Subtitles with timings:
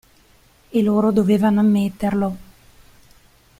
[0.71, 2.35] E loro dovevano ammetterlo.